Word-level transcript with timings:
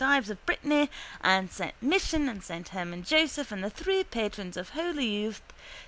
Ives 0.03 0.31
of 0.31 0.43
Brittany 0.47 0.89
and 1.23 1.47
S. 1.59 1.73
Michan 1.79 2.27
and 2.27 2.41
S. 2.49 2.69
Herman 2.69 3.03
Joseph 3.03 3.51
and 3.51 3.63
the 3.63 3.69
three 3.69 4.03
patrons 4.03 4.57
of 4.57 4.69
holy 4.69 5.05
youth 5.05 5.43
S. 5.49 5.55